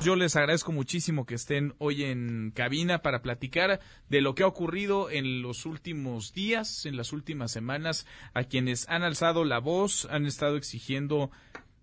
[0.00, 4.46] Yo les agradezco muchísimo que estén hoy en cabina para platicar de lo que ha
[4.46, 10.08] ocurrido en los últimos días, en las últimas semanas, a quienes han alzado la voz,
[10.10, 11.30] han estado exigiendo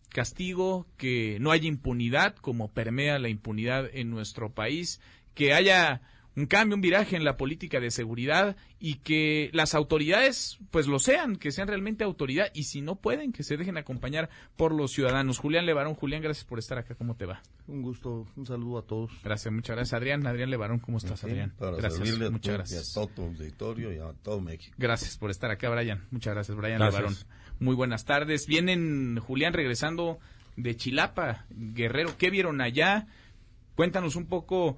[0.10, 5.00] castigo, que no haya impunidad, como permea la impunidad en nuestro país,
[5.34, 6.02] que haya
[6.40, 10.98] un cambio, un viraje en la política de seguridad y que las autoridades pues lo
[11.00, 14.92] sean, que sean realmente autoridad y si no pueden, que se dejen acompañar por los
[14.92, 15.38] ciudadanos.
[15.38, 16.96] Julián Levarón, Julián, gracias por estar acá.
[16.96, 17.42] ¿Cómo te va?
[17.68, 19.12] Un gusto, un saludo a todos.
[19.22, 19.94] Gracias, muchas gracias.
[19.94, 21.54] Adrián, Adrián Levarón, ¿cómo estás, Adrián?
[21.60, 22.92] gracias, muchas gracias.
[22.92, 24.74] a todo tu auditorio y a todo México.
[24.80, 26.06] Gracias por estar acá, Brian.
[26.10, 27.16] Muchas gracias, Brian Levarón.
[27.60, 28.48] Muy buenas tardes.
[28.48, 30.20] Vienen, Julián, regresando
[30.56, 32.18] de Chilapa, Guerrero.
[32.18, 33.08] ¿Qué vieron allá?
[33.76, 34.78] Cuéntanos un poco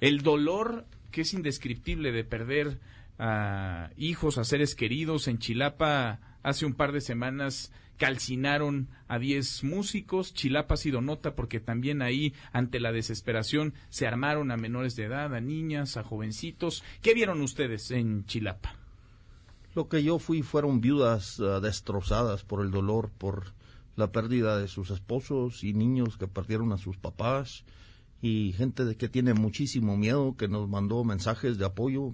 [0.00, 2.78] el dolor que es indescriptible de perder
[3.18, 5.28] a hijos, a seres queridos.
[5.28, 10.32] En Chilapa hace un par de semanas calcinaron a 10 músicos.
[10.32, 15.04] Chilapa ha sido nota porque también ahí, ante la desesperación, se armaron a menores de
[15.04, 16.82] edad, a niñas, a jovencitos.
[17.02, 18.76] ¿Qué vieron ustedes en Chilapa?
[19.74, 23.52] Lo que yo fui fueron viudas ah, destrozadas por el dolor, por
[23.96, 27.64] la pérdida de sus esposos y niños que perdieron a sus papás
[28.22, 32.12] y gente de que tiene muchísimo miedo que nos mandó mensajes de apoyo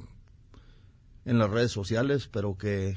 [1.25, 2.97] en las redes sociales, pero que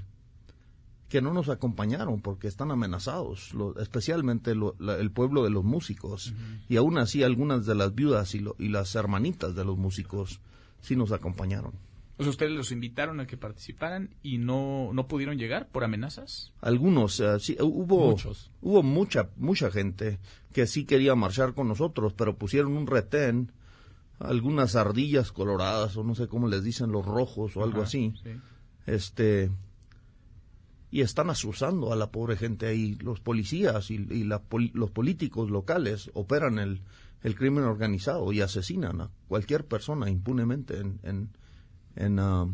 [1.10, 6.34] que no nos acompañaron porque están amenazados, especialmente el pueblo de los músicos.
[6.70, 10.40] Y aún así algunas de las viudas y, y las hermanitas de los músicos
[10.82, 11.74] sí nos acompañaron.
[12.20, 16.52] O sea, ustedes los invitaron a que participaran y no, no pudieron llegar por amenazas.
[16.60, 18.14] Algunos, eh, sí, hubo,
[18.60, 20.20] hubo mucha, mucha gente
[20.52, 23.54] que sí quería marchar con nosotros, pero pusieron un retén,
[24.20, 28.14] algunas ardillas coloradas o no sé cómo les dicen los rojos o algo así.
[28.86, 29.50] Este
[30.92, 32.96] y están asusando a la pobre gente ahí.
[32.96, 36.82] Los policías y, los políticos locales operan el,
[37.24, 41.30] el crimen organizado y asesinan a cualquier persona impunemente en en,
[41.98, 42.48] ah,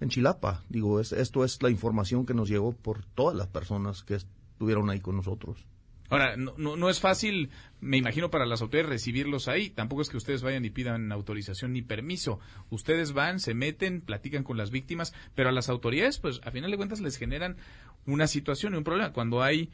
[0.00, 0.64] en Chilapa.
[0.68, 4.90] Digo, es, esto es la información que nos llegó por todas las personas que estuvieron
[4.90, 5.66] ahí con nosotros.
[6.10, 7.50] Ahora, no, no, es fácil,
[7.80, 9.70] me imagino, para las autoridades recibirlos ahí.
[9.70, 12.40] Tampoco es que ustedes vayan y pidan autorización ni permiso.
[12.68, 16.72] Ustedes van, se meten, platican con las víctimas, pero a las autoridades, pues, a final
[16.72, 17.58] de cuentas, les generan
[18.06, 19.12] una situación y un problema.
[19.12, 19.70] Cuando hay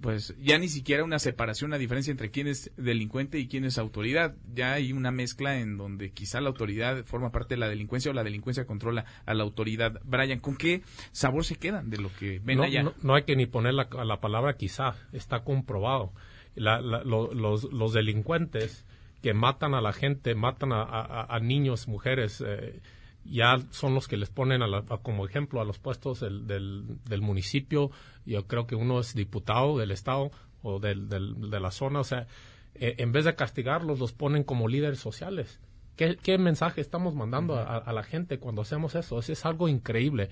[0.00, 3.78] pues ya ni siquiera una separación, una diferencia entre quién es delincuente y quién es
[3.78, 4.34] autoridad.
[4.52, 8.14] Ya hay una mezcla en donde quizá la autoridad forma parte de la delincuencia o
[8.14, 10.00] la delincuencia controla a la autoridad.
[10.04, 10.82] Brian, ¿con qué
[11.12, 12.92] sabor se quedan de lo que ven allá?
[13.02, 16.12] No, hay que ni poner la, la palabra quizá, está comprobado.
[16.56, 18.84] los, delincuentes
[19.22, 22.80] que matan a la gente, matan a, niños, mujeres, eh,
[23.24, 24.62] ya son los que les ponen
[25.02, 27.90] como ejemplo a los puestos del, del, municipio.
[28.26, 30.30] Yo creo que uno es diputado del estado
[30.62, 32.00] o del, de la zona.
[32.00, 32.26] O sea,
[32.74, 35.60] eh, en vez de castigarlos, los ponen como líderes sociales.
[35.96, 39.18] ¿Qué, qué mensaje estamos mandando a, la gente cuando hacemos eso?
[39.18, 40.30] Eso es algo increíble.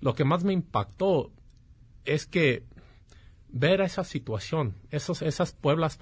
[0.00, 1.30] Lo que más me impactó
[2.04, 2.64] es que
[3.48, 5.98] ver esa situación, esos, esas pueblas,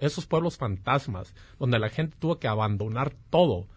[0.00, 3.68] esos pueblos fantasmas, donde la gente tuvo que abandonar todo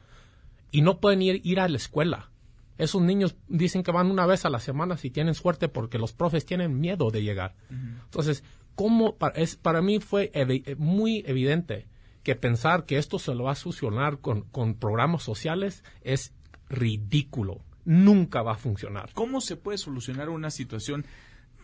[0.72, 2.32] y no pueden ir, ir a la escuela.
[2.78, 6.12] Esos niños dicen que van una vez a la semana si tienen suerte porque los
[6.12, 7.56] profes tienen miedo de llegar.
[7.70, 8.44] Entonces,
[8.76, 10.32] ¿cómo es, para mí fue
[10.78, 11.88] muy evidente
[12.24, 16.34] que pensar que esto se lo va a solucionar con, con programas sociales es
[16.70, 17.62] ridículo.
[17.86, 19.12] Nunca va a funcionar.
[19.14, 21.06] ¿Cómo se puede solucionar una situación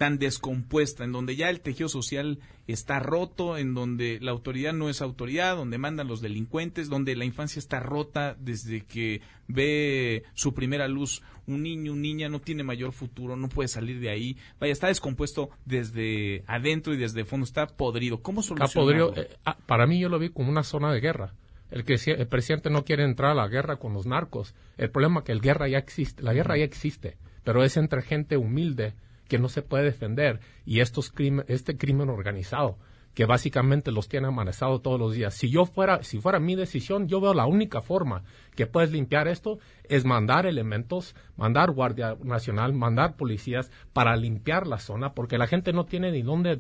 [0.01, 4.89] tan descompuesta, en donde ya el tejido social está roto, en donde la autoridad no
[4.89, 10.55] es autoridad, donde mandan los delincuentes, donde la infancia está rota desde que ve su
[10.55, 11.21] primera luz.
[11.45, 14.37] Un niño, una niña no tiene mayor futuro, no puede salir de ahí.
[14.59, 18.23] Vaya, está descompuesto desde adentro y desde el fondo, está podrido.
[18.23, 19.11] ¿Cómo solucionarlo?
[19.11, 19.13] Está podrido.
[19.15, 21.35] Eh, ah, para mí yo lo vi como una zona de guerra.
[21.69, 24.55] El que el presidente no quiere entrar a la guerra con los narcos.
[24.79, 28.01] El problema es que el guerra ya existe, la guerra ya existe, pero es entre
[28.01, 28.95] gente humilde
[29.31, 31.13] que no se puede defender y estos
[31.47, 32.77] este crimen organizado
[33.13, 35.33] que básicamente los tiene amenazados todos los días.
[35.33, 38.23] Si yo fuera, si fuera mi decisión, yo veo la única forma
[38.57, 44.79] que puedes limpiar esto es mandar elementos, mandar Guardia Nacional, mandar policías para limpiar la
[44.79, 46.59] zona, porque la gente no tiene ni dónde,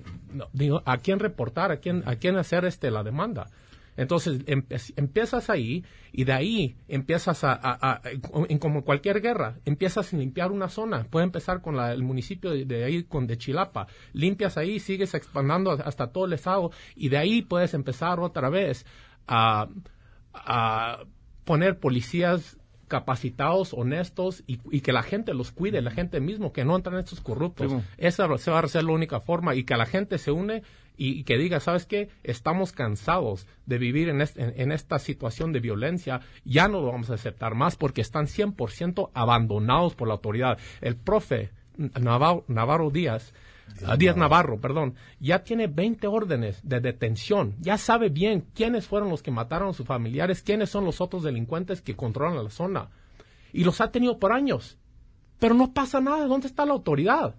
[0.85, 3.47] a quién reportar, a quién, a quién hacer este la demanda.
[3.97, 8.01] Entonces empiezas ahí y de ahí empiezas a,
[8.47, 11.05] en como cualquier guerra, empiezas a limpiar una zona.
[11.09, 13.87] Puede empezar con el municipio de, ahí, con de Chilapa.
[14.13, 18.85] Limpias ahí, sigues expandiendo hasta todo el estado y de ahí puedes empezar otra vez
[19.27, 19.67] a,
[21.43, 22.57] poner policías
[22.87, 27.21] capacitados, honestos y, que la gente los cuide, la gente mismo, que no entran estos
[27.21, 27.73] corruptos.
[27.97, 30.63] Esa va a ser la única forma y que la gente se une
[30.97, 32.09] y, que diga, ¿sabes qué?
[32.23, 37.15] Estamos cansados de vivir en, en, esta situación de violencia, ya no lo vamos a
[37.15, 40.59] aceptar más porque están 100% abandonados por la autoridad.
[40.81, 43.33] El profe Navarro, Navarro Díaz
[43.97, 49.23] Díaz Navarro, perdón, ya tiene 20 órdenes de detención, ya sabe bien quiénes fueron los
[49.23, 52.89] que mataron a sus familiares, quiénes son los otros delincuentes que controlan la zona.
[53.53, 54.77] Y los ha tenido por años.
[55.39, 57.35] Pero no pasa nada, ¿dónde está la autoridad?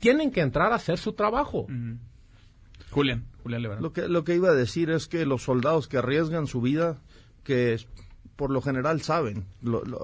[0.00, 1.66] Tienen que entrar a hacer su trabajo.
[2.90, 6.46] Julián, Julián Lo que, lo que iba a decir es que los soldados que arriesgan
[6.46, 6.98] su vida,
[7.42, 7.78] que
[8.36, 9.46] por lo general saben.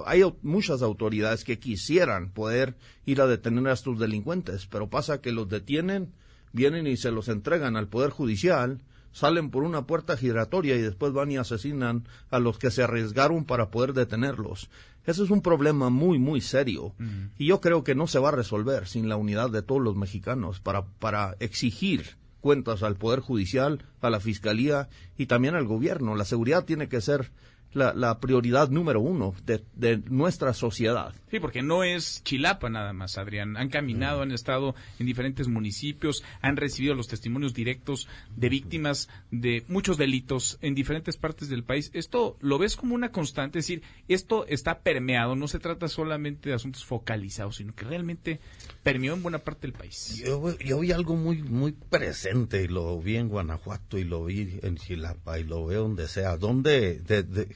[0.07, 2.77] hay muchas autoridades que quisieran poder
[3.07, 6.13] ir a detener a estos delincuentes, pero pasa que los detienen,
[6.53, 8.83] vienen y se los entregan al Poder Judicial,
[9.13, 13.45] salen por una puerta giratoria y después van y asesinan a los que se arriesgaron
[13.45, 14.71] para poder detenerlos.
[15.07, 16.95] Ese es un problema muy, muy serio.
[17.39, 19.97] Y yo creo que no se va a resolver sin la unidad de todos los
[19.97, 26.15] mexicanos para, para exigir cuentas al Poder Judicial, a la Fiscalía y también al gobierno.
[26.15, 27.31] La seguridad tiene que ser
[27.73, 31.15] la, prioridad número uno de, nuestra sociedad.
[31.31, 33.57] Sí, porque no es Chilapa nada más, Adrián.
[33.57, 34.23] Han caminado, mm.
[34.23, 40.59] han estado en diferentes municipios, han recibido los testimonios directos de víctimas de muchos delitos
[40.61, 41.91] en diferentes partes del país.
[41.95, 46.49] Esto lo ves como una constante, es decir, esto está permeado, no se trata solamente
[46.49, 48.41] de asuntos focalizados, sino que realmente
[48.83, 50.23] permeó en buena parte del país.
[50.25, 54.59] Yo, yo vi algo muy, muy presente y lo vi en Guanajuato y lo vi
[54.63, 56.37] en Chilapa y lo veo donde sea.
[56.37, 57.49] ¿Dónde, de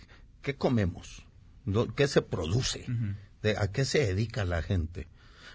[0.45, 1.27] ¿qué comemos?
[1.97, 2.87] ¿Qué se produce?
[3.59, 5.09] ¿A qué se dedica la gente?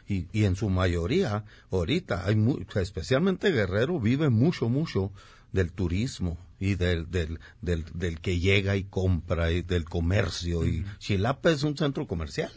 [0.08, 2.36] Y, y en su mayoría, ahorita, hay
[2.76, 5.14] especialmente Guerrero vive mucho, mucho
[5.52, 10.66] del turismo y del, del, del, del, que llega y compra y del comercio.
[10.66, 12.52] Y Chilapa es un centro comercial,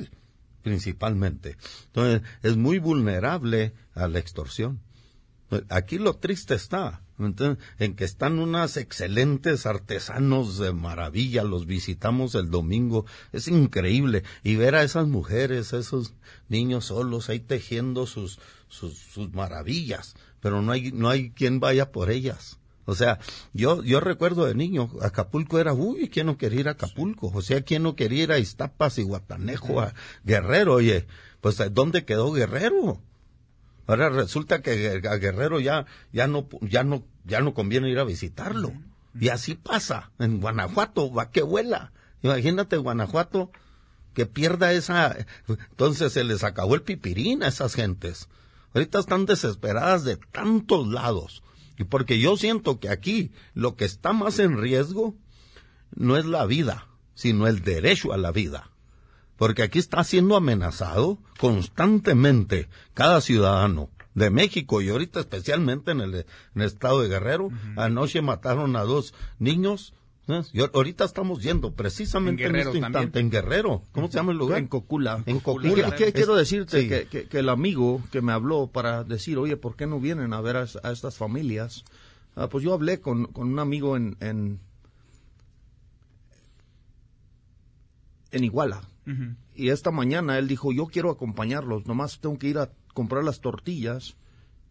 [0.62, 1.58] principalmente.
[1.86, 4.80] Entonces, es muy vulnerable a la extorsión.
[5.68, 7.01] Aquí lo triste está
[7.78, 14.56] en que están unas excelentes artesanos de maravilla, los visitamos el domingo, es increíble, y
[14.56, 16.14] ver a esas mujeres, esos
[16.48, 18.38] niños solos ahí tejiendo sus,
[18.68, 22.58] sus, sus maravillas, pero no hay, no hay quien vaya por ellas.
[22.84, 23.20] O sea,
[23.52, 27.30] yo, yo recuerdo de niño, Acapulco era, uy, ¿quién no quería ir a Acapulco?
[27.32, 29.94] O sea, ¿quién no quería ir a Iztapas y Guatanejo, a
[30.24, 30.74] Guerrero?
[30.74, 31.06] Oye,
[31.40, 33.00] pues ¿dónde quedó Guerrero?
[33.86, 38.04] Ahora resulta que a Guerrero ya, ya no, ya no, ya no conviene ir a
[38.04, 38.72] visitarlo.
[39.18, 40.10] Y así pasa.
[40.18, 41.92] En Guanajuato, va que vuela.
[42.22, 43.50] Imagínate Guanajuato
[44.14, 45.16] que pierda esa.
[45.48, 48.28] Entonces se les acabó el pipirín a esas gentes.
[48.74, 51.42] Ahorita están desesperadas de tantos lados.
[51.78, 55.14] Y porque yo siento que aquí lo que está más en riesgo
[55.94, 58.71] no es la vida, sino el derecho a la vida
[59.42, 66.26] porque aquí está siendo amenazado constantemente cada ciudadano de México y ahorita especialmente en el,
[66.62, 67.48] estado de Guerrero.
[67.76, 69.94] Anoche mataron a dos niños.
[70.52, 73.82] Y ahorita estamos yendo precisamente en, este instante en Guerrero.
[73.90, 74.60] ¿Cómo se llama el lugar?
[74.60, 75.24] En Cocula.
[75.26, 75.90] En Cocula.
[75.90, 80.34] quiero decirte que, el amigo que me habló para decir, oye, ¿por qué no vienen
[80.34, 81.84] a ver a, estas familias?
[82.36, 84.60] Ah, pues yo hablé con, un amigo en, en,
[88.30, 88.82] en Iguala
[89.54, 93.40] y esta mañana él dijo, yo quiero acompañarlos, nomás tengo que ir a comprar las
[93.40, 94.16] tortillas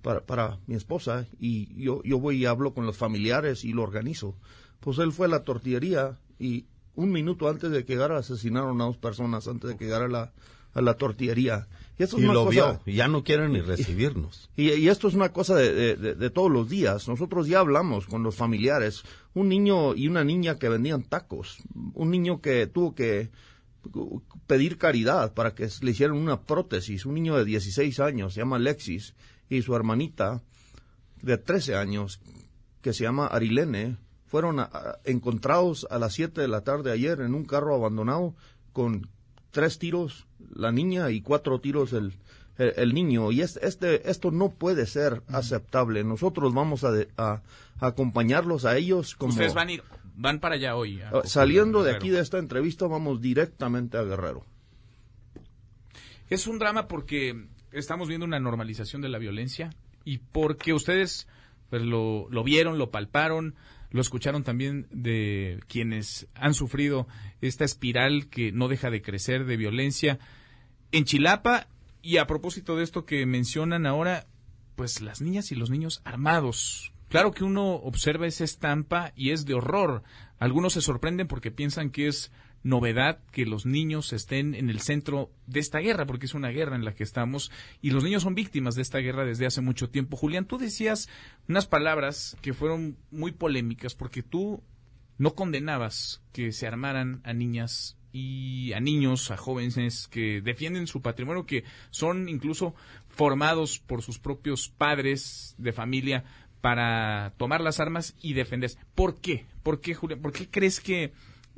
[0.01, 3.83] para, para mi esposa y yo, yo voy y hablo con los familiares y lo
[3.83, 4.35] organizo.
[4.79, 8.85] Pues él fue a la tortillería y un minuto antes de que llegara asesinaron a
[8.85, 10.33] dos personas antes de que llegara a la,
[10.73, 11.67] a la tortillería.
[11.97, 14.49] Y, esto es lo vio, y ya no quieren ni recibirnos.
[14.55, 17.07] Y, esto es una cosa de, de, todos los días.
[17.07, 19.03] Nosotros ya hablamos con los familiares.
[19.33, 21.57] Un niño y una niña que vendían tacos.
[21.93, 23.29] Un niño que tuvo que
[24.47, 27.05] pedir caridad para que le hicieran una prótesis.
[27.05, 29.15] Un niño de 16 años, se llama Alexis,
[29.49, 30.41] y su hermanita
[31.21, 32.19] de 13 años,
[32.81, 34.65] que se llama Arilene, fueron
[35.03, 38.33] encontrados a las 7 de la tarde ayer en un carro abandonado
[38.71, 39.09] con
[39.51, 42.13] tres tiros la niña y cuatro tiros el,
[42.57, 43.31] el, niño.
[43.31, 46.03] Y este, esto no puede ser aceptable.
[46.03, 47.41] Nosotros vamos a, a,
[47.79, 49.33] acompañarlos a ellos como...
[49.33, 49.83] Ustedes van a ir
[50.15, 51.01] Van para allá hoy.
[51.01, 54.45] Ah, saliendo de aquí de esta entrevista, vamos directamente a Guerrero.
[56.29, 59.69] Es un drama porque estamos viendo una normalización de la violencia
[60.05, 61.27] y porque ustedes
[61.69, 63.55] pues, lo, lo vieron, lo palparon,
[63.89, 67.07] lo escucharon también de quienes han sufrido
[67.41, 70.19] esta espiral que no deja de crecer de violencia
[70.91, 71.67] en Chilapa
[72.01, 74.27] y a propósito de esto que mencionan ahora,
[74.75, 79.43] pues las niñas y los niños armados Claro que uno observa esa estampa y es
[79.45, 80.01] de horror.
[80.39, 82.31] Algunos se sorprenden porque piensan que es
[82.63, 86.77] novedad que los niños estén en el centro de esta guerra, porque es una guerra
[86.77, 87.51] en la que estamos
[87.81, 90.15] y los niños son víctimas de esta guerra desde hace mucho tiempo.
[90.15, 91.09] Julián, tú decías
[91.49, 94.63] unas palabras que fueron muy polémicas porque tú
[95.17, 101.01] no condenabas que se armaran a niñas y a niños, a jóvenes que defienden su
[101.01, 102.73] patrimonio, que son incluso
[103.09, 106.23] formados por sus propios padres de familia
[106.61, 108.77] para tomar las armas y defenderse.
[108.95, 109.45] ¿Por qué?
[109.63, 110.21] ¿Por qué, Julián?
[110.21, 111.11] ¿Por qué crees que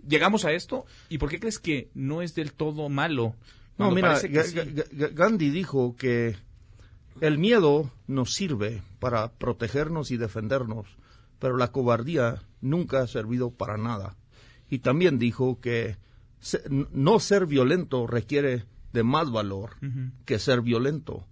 [0.07, 3.36] llegamos a esto y por qué crees que no es del todo malo?
[3.77, 4.19] No, mira,
[5.13, 6.38] Gandhi dijo que
[7.22, 10.88] el miedo nos sirve para protegernos y defendernos,
[11.39, 14.15] pero la cobardía nunca ha servido para nada.
[14.69, 15.98] Y también dijo que
[16.69, 19.72] no ser violento requiere de más valor
[20.25, 21.25] que ser violento,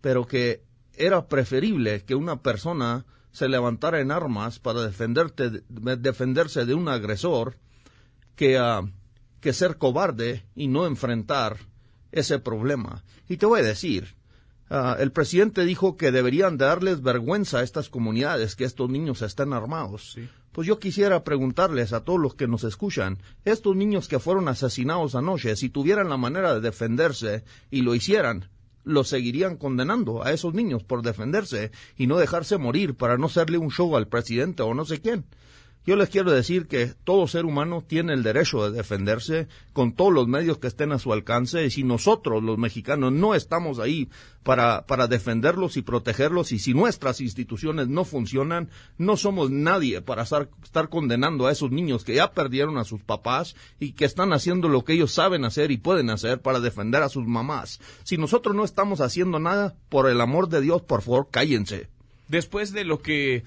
[0.00, 0.62] pero que
[0.96, 7.56] era preferible que una persona se levantara en armas para defenderse de un agresor
[8.36, 8.82] que, ah,
[9.40, 11.58] que ser cobarde y no enfrentar
[12.12, 13.02] ese problema.
[13.28, 14.14] Y te voy a decir,
[14.70, 19.52] ah, el presidente dijo que deberían darles vergüenza a estas comunidades que estos niños están
[19.52, 20.16] armados.
[20.52, 25.16] Pues yo quisiera preguntarles a todos los que nos escuchan, estos niños que fueron asesinados
[25.16, 28.48] anoche, si tuvieran la manera de defenderse y lo hicieran,
[28.84, 33.58] ¿lo seguirían condenando a esos niños por defenderse y no dejarse morir para no hacerle
[33.58, 35.24] un show al presidente o no sé quién.
[35.86, 40.14] Yo les quiero decir que todo ser humano tiene el derecho de defenderse con todos
[40.14, 44.08] los medios que estén a su alcance y si nosotros los mexicanos no estamos ahí
[44.42, 50.22] para, para defenderlos y protegerlos y si nuestras instituciones no funcionan, no somos nadie para
[50.22, 54.32] estar, estar condenando a esos niños que ya perdieron a sus papás y que están
[54.32, 57.78] haciendo lo que ellos saben hacer y pueden hacer para defender a sus mamás.
[58.04, 61.88] Si nosotros no estamos haciendo nada, por el amor de Dios, por favor, cállense.
[62.28, 63.44] Después de lo que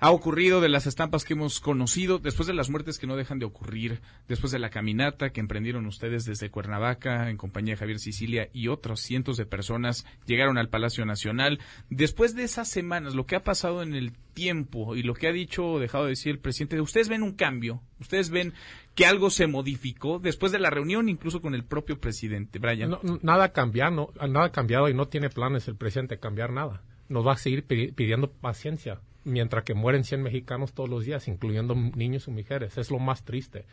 [0.00, 3.38] ha ocurrido, de las estampas que hemos conocido, después de las muertes que no dejan
[3.38, 7.98] de ocurrir, después de la caminata que emprendieron ustedes desde Cuernavaca en compañía de Javier
[7.98, 11.60] Sicilia y otros cientos de personas llegaron al Palacio Nacional.
[11.90, 15.32] Después de esas semanas, lo que ha pasado en el tiempo y lo que ha
[15.32, 18.54] dicho o dejado de decir el presidente, ustedes ven un cambio, ustedes ven
[18.94, 22.96] que algo se modificó después de la reunión, incluso con el propio presidente, Brian.
[23.20, 26.82] nada ha cambiado, nada cambiado y no tiene planes el presidente de cambiar nada.
[27.10, 31.74] Nos va a seguir pidiendo paciencia mientras que mueren 100 mexicanos todos los días, incluyendo
[31.74, 32.78] niños y mujeres.
[32.78, 33.66] Es lo más triste.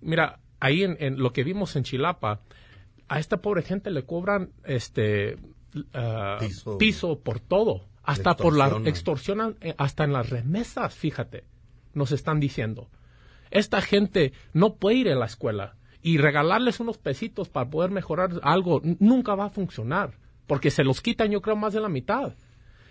[0.00, 2.40] Mira, ahí en, lo que vimos en Chilapa,
[3.08, 5.36] a esta pobre gente le cobran este
[5.94, 6.38] ah,
[6.78, 7.20] piso.
[7.20, 11.44] por todo, hasta por la extorsionan, eh, hasta en las remesas, fíjate,
[11.94, 12.90] nos están diciendo.
[13.50, 18.40] Esta gente no puede ir a la escuela y regalarles unos pesitos para poder mejorar
[18.42, 22.34] algo nunca va a funcionar, porque se los quitan yo creo más de la mitad.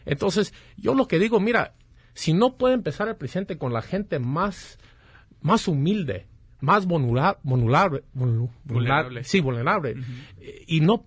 [0.07, 1.73] Entonces, yo lo que digo, mira,
[2.13, 4.79] si no puede empezar el presidente con la gente más,
[5.41, 6.25] más humilde,
[6.59, 9.95] más vulnerable, vulnerable, sí, vulnerable,
[10.65, 11.05] y no,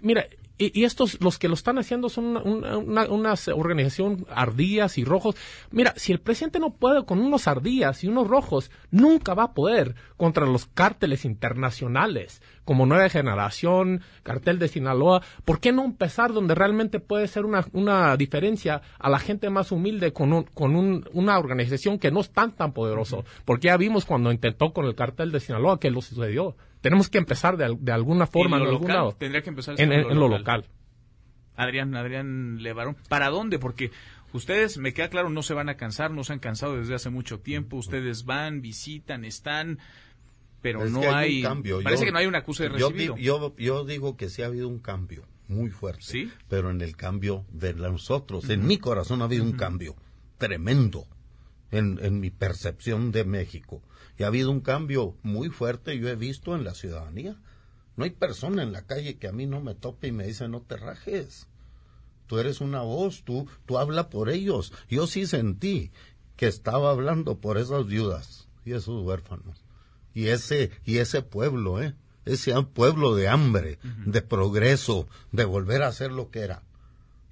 [0.00, 0.26] mira,
[0.60, 5.34] y, estos, los que lo están haciendo son una, una, organización ardías y rojos.
[5.70, 9.54] Mira, si el presidente no puede con unos ardías y unos rojos, nunca va a
[9.54, 15.22] poder contra los cárteles internacionales, como Nueva Generación, Cartel de Sinaloa.
[15.44, 19.72] ¿Por qué no empezar donde realmente puede ser una, una diferencia a la gente más
[19.72, 20.76] humilde con, con
[21.12, 23.24] una organización que no es tan tan poderoso?
[23.44, 26.54] Porque ya vimos cuando intentó con el Cartel de Sinaloa que lo sucedió.
[26.80, 29.16] Tenemos que empezar de, de alguna forma en, algún lado.
[29.18, 30.64] Tendría que empezar en, lo local.
[31.56, 33.58] Adrián, Adrián Levarón, ¿para dónde?
[33.58, 33.90] Porque
[34.32, 37.10] ustedes, me queda claro, no se van a cansar, no se han cansado desde hace
[37.10, 37.78] mucho tiempo.
[37.78, 39.80] Ustedes van, visitan, están,
[40.60, 41.82] pero no hay, cambio.
[41.82, 43.16] Parece que no hay una acusa de recibido.
[43.16, 46.02] Yo, yo, digo que sí ha habido un cambio muy fuerte.
[46.02, 46.30] ¿Sí?
[46.48, 49.96] Pero en el cambio de nosotros, en mi corazón ha habido un cambio
[50.38, 51.06] tremendo
[51.70, 53.82] en, en mi percepción de México.
[54.18, 57.36] Y ha habido un cambio muy fuerte, yo he visto en la ciudadanía.
[57.96, 60.48] No hay persona en la calle que a mí no me tope y me dice
[60.48, 61.48] no te rajes.
[62.26, 64.72] Tú eres una voz, tú, tú habla por ellos.
[64.88, 65.90] Yo sí sentí
[66.36, 69.64] que estaba hablando por esas viudas y esos huérfanos.
[70.14, 71.94] Y ese, y ese pueblo, ¿eh?
[72.24, 76.62] Ese pueblo de hambre, de progreso, de volver a ser lo que era.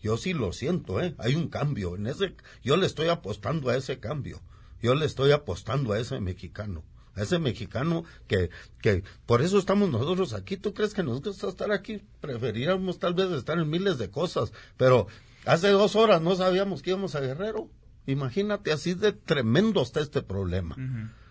[0.03, 1.15] Yo sí lo siento, ¿eh?
[1.19, 1.97] Hay un cambio.
[1.97, 4.41] En ese, yo le estoy apostando a ese cambio.
[4.81, 6.85] Yo le estoy apostando a ese mexicano,
[7.17, 10.57] a ese mexicano que, que por eso estamos nosotros aquí.
[10.57, 12.03] ¿Tú crees que nos gusta estar aquí?
[12.21, 15.09] Preferiríamos tal vez estar en miles de cosas, pero
[15.45, 17.69] hace dos horas no sabíamos que íbamos a Guerrero.
[18.07, 20.77] Imagínate, así de tremendo está este problema.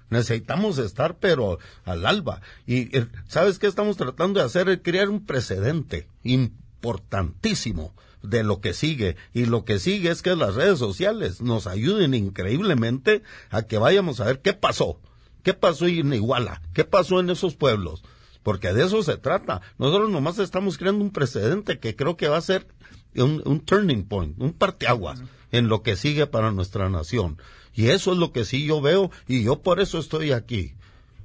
[0.09, 2.41] Necesitamos estar, pero al alba.
[2.65, 4.81] Y eh, ¿sabes qué estamos tratando de hacer?
[4.81, 9.15] crear un precedente importantísimo de lo que sigue.
[9.33, 14.19] Y lo que sigue es que las redes sociales nos ayuden increíblemente a que vayamos
[14.19, 14.99] a ver qué pasó.
[15.43, 16.61] ¿Qué pasó en Iguala?
[16.73, 18.03] ¿Qué pasó en esos pueblos?
[18.43, 19.61] Porque de eso se trata.
[19.77, 22.67] Nosotros nomás estamos creando un precedente que creo que va a ser
[23.15, 25.21] un, turning point, un parteaguas
[25.51, 27.37] en lo que sigue para nuestra nación.
[27.77, 30.73] Y eso es lo que sí yo veo y yo por eso estoy aquí.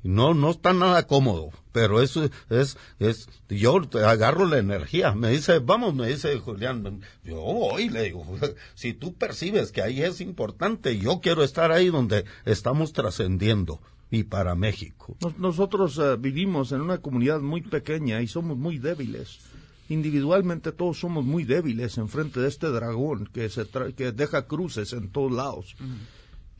[0.03, 5.15] No, no está nada cómodo, pero eso es, es, yo agarro la energía.
[5.15, 8.27] Me dice, vamos, me dice Julián, yo voy, le digo,
[8.75, 13.81] si tú percibes que ahí es importante, yo quiero estar ahí donde estamos trascendiendo
[14.11, 15.17] y para México.
[15.39, 19.39] nosotros eh, vivimos en una comunidad muy pequeña y somos muy débiles.
[19.89, 23.67] Individualmente todos somos muy débiles en frente de este dragón que, se
[23.97, 25.77] que deja cruces en todos lados.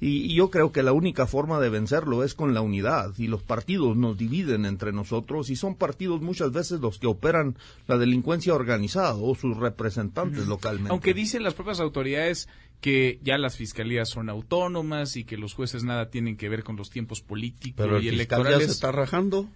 [0.05, 3.15] Y, yo creo que la única forma de vencerlo es con la unidad.
[3.19, 7.57] Y los partidos nos dividen entre nosotros y son partidos muchas veces los que operan
[7.87, 10.91] la delincuencia organizada o sus representantes localmente.
[10.91, 12.49] Aunque dicen las propias autoridades
[12.81, 16.75] que ya las fiscalías son autónomas y que los jueces nada tienen que ver con
[16.75, 18.59] los tiempos políticos y electorales.
[18.59, 19.49] Ya se está rajando.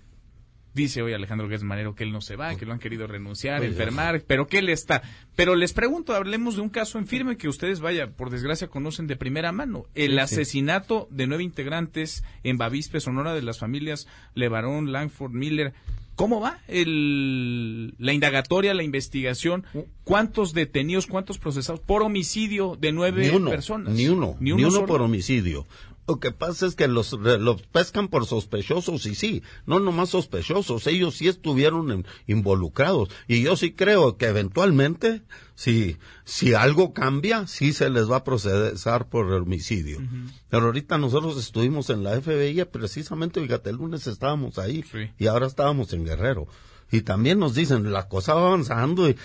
[0.77, 4.23] Dice hoy Alejandro Manero que él no se va, que lo han querido renunciar, enfermar,
[4.27, 5.01] pero que él está.
[5.35, 9.07] Pero les pregunto, hablemos de un caso en firme que ustedes, vaya, por desgracia, conocen
[9.07, 9.87] de primera mano.
[9.95, 15.73] El asesinato de nueve integrantes en Bavispe, Sonora, de las familias Levarón, Langford, Miller.
[16.15, 19.65] ¿Cómo va el, la indagatoria, la investigación?
[20.05, 23.95] ¿Cuántos detenidos, cuántos procesados por homicidio de nueve personas?
[23.95, 25.67] Ni uno, ni uno, por homicidio.
[26.09, 30.87] Lo que pasa es que los, los pescan por sospechosos y sí, no nomás sospechosos,
[30.87, 33.09] ellos sí estuvieron involucrados.
[33.27, 35.23] Y yo sí creo que eventualmente,
[35.57, 40.01] si, si algo cambia, sí se les va a procesar por homicidio.
[40.49, 44.85] Pero ahorita nosotros estuvimos en la FBI, precisamente, fíjate, el lunes estábamos ahí
[45.19, 46.47] y ahora estábamos en Guerrero
[46.91, 49.17] y también nos dicen la cosa va avanzando y,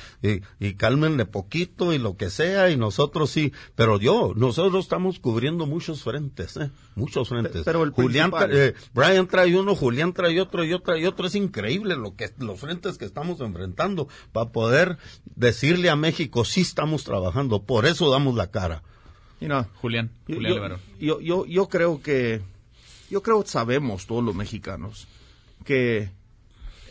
[0.59, 5.65] y, cálmenle poquito y lo que sea y nosotros sí, pero yo, nosotros estamos cubriendo
[5.65, 6.71] muchos frentes, ¿eh?
[6.95, 7.63] muchos frentes.
[7.63, 11.35] Pero el Julián, eh, Brian trae uno, Julián trae otro y otro y otro, es
[11.35, 14.97] increíble lo que los frentes que estamos enfrentando para poder
[15.35, 18.83] decirle a México sí estamos trabajando, por eso damos la cara.
[19.81, 22.41] Julián, Julián yo, yo, yo creo que
[23.09, 25.07] yo creo que sabemos todos los mexicanos
[25.65, 26.11] que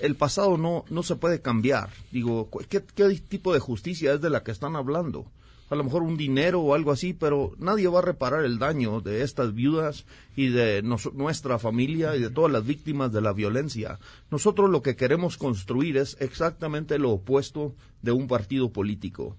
[0.03, 1.91] el pasado no, no se puede cambiar.
[2.11, 5.27] Digo, ¿qué, tipo de justicia es de la que están hablando?
[5.69, 9.01] A lo mejor un dinero o algo así, pero nadie va a reparar el daño
[9.01, 14.01] de estas viudas y de nuestra familia y de todas las víctimas de la violencia.
[14.33, 19.37] Nosotros lo que queremos construir es exactamente lo opuesto de un partido político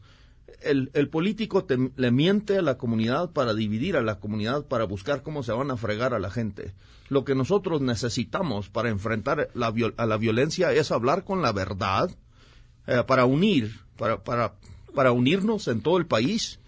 [0.62, 5.24] el, el político le miente a la comunidad para dividir a la comunidad, para buscar
[5.24, 6.74] cómo se van a fregar a la gente.
[7.10, 12.10] Lo que nosotros necesitamos para enfrentar la, a la violencia es hablar con la verdad,
[12.88, 14.56] eh, para unir, para, para,
[14.96, 16.61] para unirnos en todo el país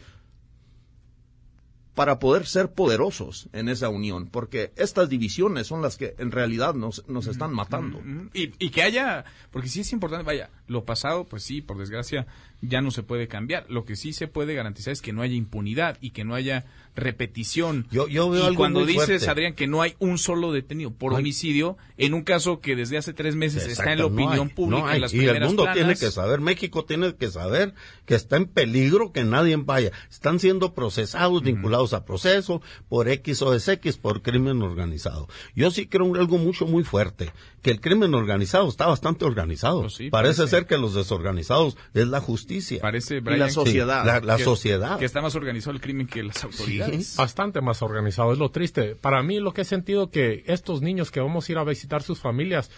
[1.95, 6.73] para poder ser poderosos en esa unión, porque estas divisiones son las que en realidad
[6.73, 8.01] nos, nos están matando.
[8.34, 12.25] Y, y, que haya, porque sí es importante, vaya, lo pasado, pues sí, por desgracia,
[12.62, 13.69] ya no se puede cambiar.
[13.69, 16.65] Lo que sí se puede garantizar es que no haya impunidad y que no haya
[16.95, 17.88] repetición.
[17.91, 21.77] Yo, yo veo y cuando dices, Adrián, que no hay un solo detenido por homicidio,
[21.97, 25.13] en un caso que desde hace tres meses está en la opinión pública, en las
[25.13, 27.73] y el mundo tiene que saber, México tiene que saber
[28.06, 29.91] que está en peligro que nadie vaya.
[30.10, 35.27] Están siendo procesados, vinculados a proceso por X o X, por crimen organizado.
[35.56, 39.82] Yo sí creo algo mucho, muy fuerte, que el crimen organizado está bastante organizado.
[39.82, 42.82] Pues parece, ser que los desorganizados es la justicia.
[42.82, 44.23] Parece, la sociedad.
[44.23, 44.99] la, sociedad.
[44.99, 46.83] Que está más organizado el crimen que las autoridades.
[47.17, 48.96] Bastante más organizado, es lo triste.
[48.96, 52.02] Para mí lo que he sentido que estos niños que vamos a ir a visitar
[52.02, 52.72] sus familias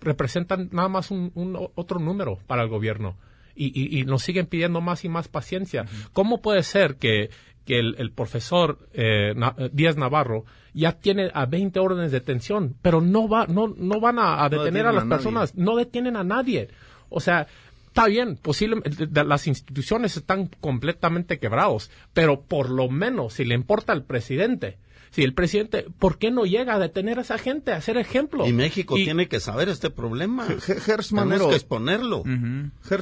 [0.00, 1.30] representan nada más un,
[1.74, 3.16] otro número para el gobierno.
[3.54, 5.84] Y, nos siguen pidiendo más y más paciencia.
[6.14, 7.28] ¿Cómo puede ser que,
[7.66, 9.34] que el, profesor eh,
[9.72, 14.18] Díaz Navarro ya tiene a 20 órdenes de detención, pero no, va, no, no van
[14.18, 16.68] a, detener a las personas, no detienen a nadie?
[17.10, 17.48] O sea,
[17.90, 23.92] Está bien, posiblemente las instituciones están completamente quebrados, pero por lo menos si le importa
[23.92, 24.78] al presidente,
[25.10, 28.46] si el presidente, ¿por qué no llega a detener a esa gente, a hacer ejemplo?
[28.46, 30.46] Y México tiene que saber este problema.
[30.46, 32.22] Gers Manero, que exponerlo.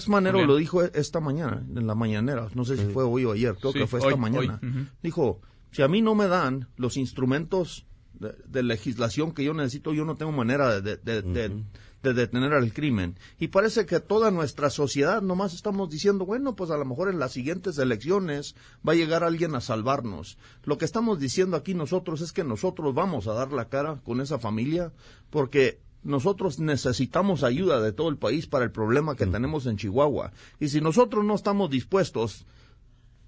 [0.09, 3.57] Manero lo dijo esta mañana, en la mañanera, no sé si fue hoy o ayer,
[3.57, 4.59] creo que fue esta mañana.
[5.03, 10.07] Dijo, si a mí no me dan los instrumentos de, legislación que yo necesito, yo
[10.07, 11.63] no tengo manera de, de
[12.03, 13.19] detener al crimen.
[13.39, 17.19] Y parece que toda nuestra sociedad nomás estamos diciendo, bueno, pues a lo mejor en
[17.19, 18.55] las siguientes elecciones
[18.87, 20.39] va a llegar alguien a salvarnos.
[20.65, 24.21] Lo que estamos diciendo aquí nosotros es que nosotros vamos a dar la cara con
[24.21, 24.93] esa familia
[25.31, 30.33] porque nosotros necesitamos ayuda de todo el país para el problema que tenemos en Chihuahua.
[30.61, 32.47] Y si nosotros no estamos dispuestos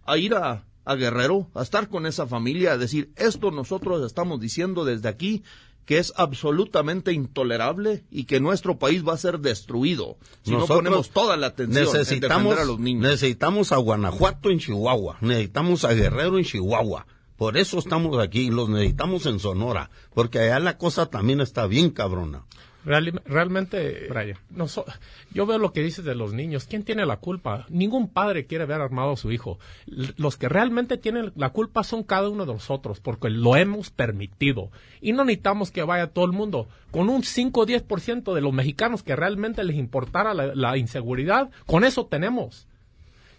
[0.05, 4.41] a ir a, a Guerrero, a estar con esa familia, a decir, esto nosotros estamos
[4.41, 5.43] diciendo desde aquí,
[5.90, 11.11] que es absolutamente intolerable y que nuestro país va a ser destruido si no ponemos
[11.11, 13.03] toda la atención necesitamos, a los niños.
[13.03, 17.09] Necesitamos a Guanajuato en Chihuahua, necesitamos a Guerrero en Chihuahua.
[17.37, 21.90] Por eso estamos aquí, los necesitamos en Sonora, porque allá la cosa también está bien
[21.90, 22.44] cabrona
[22.85, 24.09] realmente,
[24.51, 24.66] no
[25.33, 26.64] yo veo lo que dices de los niños.
[26.64, 27.66] ¿Quién tiene la culpa?
[27.69, 29.59] Ningún padre quiere ver armado a su hijo.
[29.87, 34.71] Los que realmente tienen la culpa son cada uno de nosotros, porque lo hemos permitido.
[35.01, 36.69] Y no necesitamos que vaya todo el mundo.
[36.90, 41.85] Con un 5 o 10% de los mexicanos que realmente les importara la, inseguridad, con
[41.85, 42.66] eso tenemos.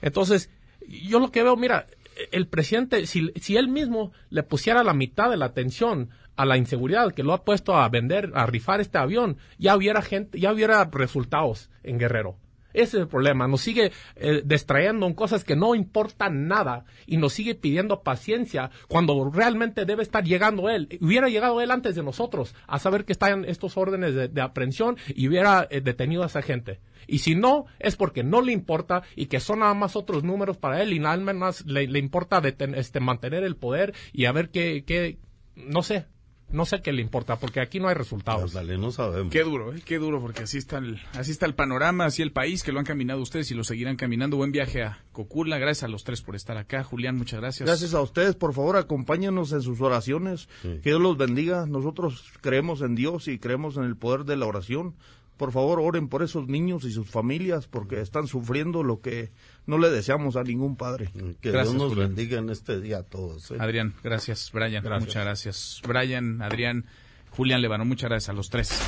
[0.01, 0.49] Entonces,
[0.87, 1.87] yo lo que veo, mira,
[2.31, 6.09] el presidente, si, si él mismo le pusiera la mitad de la atención
[6.41, 10.01] a la inseguridad que lo ha puesto a vender, a rifar este avión, ya hubiera
[10.01, 12.35] gente, ya hubiera resultados en Guerrero.
[12.73, 13.47] Ese es el problema.
[13.47, 18.71] Nos sigue eh, distrayendo en cosas que no importan nada y nos sigue pidiendo paciencia
[18.87, 20.97] cuando realmente debe estar llegando él.
[20.99, 25.27] Hubiera llegado él antes de nosotros a saber que están estos órdenes de, aprehensión y
[25.27, 26.79] hubiera eh, detenido a esa gente.
[27.05, 30.57] Y si no, es porque no le importa y que son nada más otros números
[30.57, 34.85] para él y nada más le, importa este, mantener el poder y a ver qué,
[34.87, 35.19] qué
[35.55, 36.05] no sé,
[36.51, 38.53] no sé qué le importa, porque aquí no hay resultados.
[38.53, 39.31] Dale, no sabemos.
[39.31, 39.81] Qué duro, ¿eh?
[39.83, 42.79] qué duro, porque así está, el, así está el panorama, así el país, que lo
[42.79, 44.37] han caminado ustedes y lo seguirán caminando.
[44.37, 46.83] Buen viaje a Cocula, gracias a los tres por estar acá.
[46.83, 47.67] Julián, muchas gracias.
[47.67, 50.47] Gracias a ustedes, por favor, acompáñanos en sus oraciones.
[50.61, 51.65] Que Dios los bendiga.
[51.65, 54.95] Nosotros creemos en Dios y creemos en el poder de la oración
[55.41, 59.31] por favor oren por esos niños y sus familias porque están sufriendo lo que
[59.65, 61.09] no le deseamos a ningún padre.
[61.41, 63.49] Que Dios nos bendiga en este día a todos.
[63.49, 63.55] ¿eh?
[63.57, 64.51] Adrián, gracias.
[64.53, 65.81] Brian, muchas gracias.
[65.83, 66.85] Brian, Adrián,
[67.31, 68.79] Julián Levano, muchas gracias a los tres.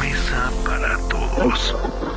[0.00, 2.09] Mesa para todos.